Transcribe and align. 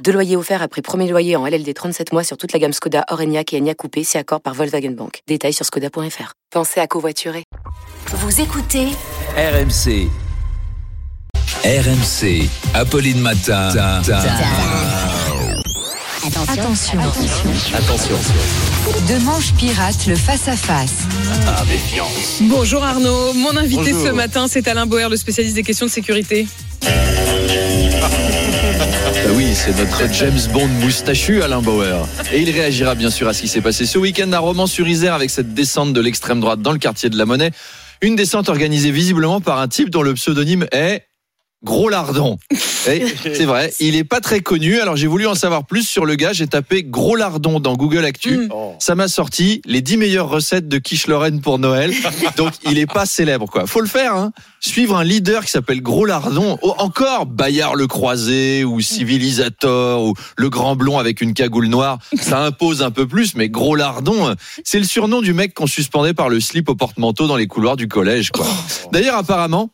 Deux 0.00 0.12
loyers 0.12 0.36
offerts 0.36 0.62
après 0.62 0.82
premier 0.82 1.08
loyer 1.08 1.36
en 1.36 1.46
LLD 1.46 1.72
37 1.74 2.12
mois 2.12 2.24
sur 2.24 2.36
toute 2.36 2.52
la 2.52 2.58
gamme 2.58 2.72
Skoda, 2.72 3.04
Orenia 3.10 3.42
et 3.52 3.58
Enya 3.58 3.74
Coupé, 3.74 4.02
si 4.02 4.18
accord 4.18 4.40
par 4.40 4.54
Volkswagen 4.54 4.90
Bank. 4.90 5.20
Détails 5.28 5.52
sur 5.52 5.64
skoda.fr. 5.64 6.32
Pensez 6.50 6.80
à 6.80 6.86
covoiturer. 6.86 7.44
Vous 8.08 8.40
écoutez 8.40 8.88
RMC. 9.36 10.08
RMC. 11.64 12.48
Apolline 12.74 13.20
Matin. 13.20 13.68
Attention. 16.28 16.98
Attention. 17.74 18.16
De 19.08 19.24
manche 19.24 19.52
pirate, 19.54 20.06
le 20.06 20.16
face-à-face. 20.16 21.02
Ah. 21.46 21.62
Bonjour 22.42 22.82
Arnaud, 22.82 23.32
mon 23.34 23.56
invité 23.56 23.92
Bonjour. 23.92 24.06
ce 24.08 24.12
matin 24.12 24.46
c'est 24.48 24.66
Alain 24.68 24.86
Boer, 24.86 25.08
le 25.08 25.16
spécialiste 25.16 25.54
des 25.54 25.62
questions 25.62 25.86
de 25.86 25.90
sécurité. 25.90 26.46
Bah 29.24 29.30
oui, 29.36 29.54
c'est 29.54 29.76
notre 29.78 30.12
James 30.12 30.38
Bond 30.52 30.68
moustachu, 30.80 31.42
Alain 31.42 31.62
Bauer. 31.62 32.06
Et 32.32 32.40
il 32.40 32.50
réagira 32.50 32.94
bien 32.94 33.10
sûr 33.10 33.28
à 33.28 33.32
ce 33.32 33.42
qui 33.42 33.48
s'est 33.48 33.60
passé 33.60 33.86
ce 33.86 33.96
week-end 33.98 34.32
à 34.32 34.40
Romans-sur-Isère 34.40 35.14
avec 35.14 35.30
cette 35.30 35.54
descente 35.54 35.92
de 35.92 36.00
l'extrême 36.00 36.40
droite 36.40 36.60
dans 36.60 36.72
le 36.72 36.78
quartier 36.78 37.08
de 37.08 37.16
la 37.16 37.24
Monnaie. 37.24 37.52
Une 38.00 38.16
descente 38.16 38.48
organisée 38.48 38.90
visiblement 38.90 39.40
par 39.40 39.60
un 39.60 39.68
type 39.68 39.90
dont 39.90 40.02
le 40.02 40.14
pseudonyme 40.14 40.66
est 40.72 41.06
Gros 41.64 41.88
Lardon. 41.88 42.38
Et 42.88 43.04
C'est 43.22 43.44
vrai, 43.44 43.72
il 43.78 43.94
est 43.94 44.04
pas 44.04 44.20
très 44.20 44.40
connu. 44.40 44.80
Alors 44.80 44.96
j'ai 44.96 45.06
voulu 45.06 45.26
en 45.26 45.36
savoir 45.36 45.64
plus 45.64 45.86
sur 45.86 46.04
le 46.04 46.16
gars. 46.16 46.32
J'ai 46.32 46.48
tapé 46.48 46.82
Gros 46.82 47.14
Lardon 47.14 47.60
dans 47.60 47.74
Google 47.74 48.04
Actu. 48.04 48.36
Mm. 48.36 48.48
Ça 48.80 48.94
m'a 48.94 49.06
sorti 49.06 49.62
les 49.64 49.80
10 49.80 49.98
meilleures 49.98 50.28
recettes 50.28 50.66
de 50.66 50.78
quiche 50.78 51.06
Lorraine 51.06 51.40
pour 51.40 51.58
Noël. 51.58 51.92
Donc 52.36 52.52
il 52.64 52.78
est 52.78 52.92
pas 52.92 53.06
célèbre 53.06 53.46
quoi. 53.46 53.66
Faut 53.66 53.80
le 53.80 53.86
faire 53.86 54.14
hein. 54.14 54.32
Suivre 54.60 54.96
un 54.96 55.04
leader 55.04 55.44
qui 55.44 55.50
s'appelle 55.52 55.82
Gros 55.82 56.06
Lardon. 56.06 56.58
Oh, 56.62 56.74
encore 56.78 57.26
Bayard 57.26 57.76
le 57.76 57.86
Croisé 57.86 58.64
ou 58.64 58.80
Civilisator 58.80 60.02
ou 60.02 60.14
le 60.36 60.50
Grand 60.50 60.74
Blond 60.74 60.98
avec 60.98 61.20
une 61.20 61.34
cagoule 61.34 61.66
noire. 61.66 61.98
Ça 62.20 62.44
impose 62.44 62.82
un 62.82 62.90
peu 62.90 63.06
plus 63.06 63.36
mais 63.36 63.48
Gros 63.48 63.76
Lardon, 63.76 64.34
c'est 64.64 64.78
le 64.78 64.84
surnom 64.84 65.22
du 65.22 65.32
mec 65.32 65.54
qu'on 65.54 65.68
suspendait 65.68 66.14
par 66.14 66.28
le 66.28 66.40
slip 66.40 66.68
au 66.68 66.74
porte-manteau 66.74 67.28
dans 67.28 67.36
les 67.36 67.46
couloirs 67.46 67.76
du 67.76 67.86
collège 67.86 68.30
quoi. 68.30 68.46
D'ailleurs 68.90 69.16
apparemment 69.16 69.70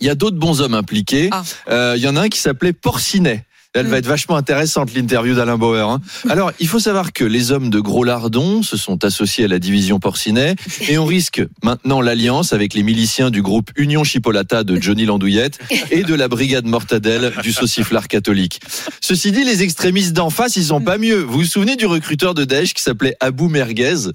il 0.00 0.06
y 0.06 0.10
a 0.10 0.14
d'autres 0.14 0.38
bons 0.38 0.60
hommes 0.60 0.74
impliqués. 0.74 1.28
Ah. 1.32 1.42
Euh, 1.68 1.94
Il 1.96 2.02
y 2.02 2.08
en 2.08 2.16
a 2.16 2.22
un 2.22 2.28
qui 2.28 2.38
s'appelait 2.38 2.72
Porcinet. 2.72 3.44
Elle 3.72 3.86
va 3.86 3.98
être 3.98 4.06
vachement 4.06 4.34
intéressante 4.34 4.92
l'interview 4.94 5.36
d'Alain 5.36 5.56
Bauer. 5.56 5.88
hein. 5.88 6.00
Alors, 6.28 6.50
il 6.58 6.66
faut 6.66 6.80
savoir 6.80 7.12
que 7.12 7.22
les 7.22 7.52
hommes 7.52 7.70
de 7.70 7.78
Gros 7.78 8.02
Lardon 8.02 8.64
se 8.64 8.76
sont 8.76 9.04
associés 9.04 9.44
à 9.44 9.48
la 9.48 9.60
division 9.60 10.00
Porcinet 10.00 10.56
et 10.88 10.98
on 10.98 11.06
risque 11.06 11.40
maintenant 11.62 12.00
l'alliance 12.00 12.52
avec 12.52 12.74
les 12.74 12.82
miliciens 12.82 13.30
du 13.30 13.42
groupe 13.42 13.70
Union 13.76 14.02
Chipolata 14.02 14.64
de 14.64 14.80
Johnny 14.80 15.04
Landouillette 15.04 15.60
et 15.92 16.02
de 16.02 16.14
la 16.14 16.26
brigade 16.26 16.66
Mortadelle 16.66 17.32
du 17.44 17.52
sauciflard 17.52 18.08
catholique. 18.08 18.60
Ceci 19.00 19.30
dit, 19.30 19.44
les 19.44 19.62
extrémistes 19.62 20.14
d'en 20.14 20.30
face, 20.30 20.56
ils 20.56 20.64
sont 20.64 20.80
pas 20.80 20.98
mieux. 20.98 21.20
Vous 21.22 21.38
vous 21.38 21.44
souvenez 21.44 21.76
du 21.76 21.86
recruteur 21.86 22.34
de 22.34 22.44
Daesh 22.44 22.74
qui 22.74 22.82
s'appelait 22.82 23.14
Abou 23.20 23.48
Merguez? 23.48 24.10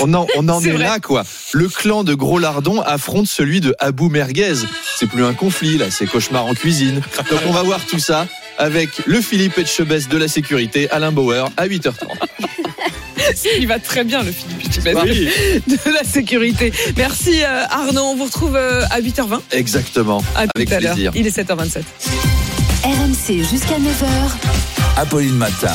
On 0.00 0.12
en, 0.12 0.26
on 0.36 0.46
en 0.50 0.60
est, 0.60 0.76
là, 0.76 0.98
quoi. 1.00 1.24
Le 1.52 1.68
clan 1.68 2.04
de 2.04 2.12
Gros 2.12 2.38
Lardon 2.38 2.82
affronte 2.82 3.28
celui 3.28 3.60
de 3.60 3.74
Abou 3.78 4.10
Merguez. 4.10 4.56
C'est 4.98 5.06
plus 5.06 5.24
un 5.24 5.32
conflit, 5.32 5.78
là, 5.78 5.86
c'est 5.90 6.06
cauchemar 6.06 6.44
en 6.44 6.52
cuisine. 6.52 7.00
Donc 7.30 7.40
on 7.46 7.52
va 7.52 7.62
voir 7.62 7.80
tout 7.86 7.98
ça 7.98 8.26
avec 8.60 8.90
le 9.06 9.20
Philippe 9.20 9.58
Etchebest 9.58 10.10
de 10.10 10.18
la 10.18 10.28
sécurité, 10.28 10.88
Alain 10.90 11.10
Bauer, 11.12 11.48
à 11.56 11.66
8h30. 11.66 11.92
Il 13.58 13.66
va 13.66 13.78
très 13.78 14.04
bien 14.04 14.22
le 14.22 14.32
Philippe 14.32 14.66
Etchebest 14.66 14.96
de 15.66 15.92
la 15.92 16.04
sécurité. 16.04 16.72
Merci 16.96 17.42
euh, 17.42 17.64
Arnaud, 17.70 18.02
on 18.02 18.16
vous 18.16 18.24
retrouve 18.24 18.56
euh, 18.56 18.82
à 18.90 19.00
8h20. 19.00 19.40
Exactement. 19.52 20.22
À 20.36 20.44
tout 20.44 20.50
Avec 20.56 20.72
à 20.72 20.80
l'heure. 20.80 20.94
plaisir. 20.94 21.12
Il 21.14 21.26
est 21.26 21.36
7h27. 21.36 21.82
RMC 22.84 23.44
jusqu'à 23.50 23.76
9h. 23.78 24.96
Apolline 24.96 25.34
Matin. 25.36 25.68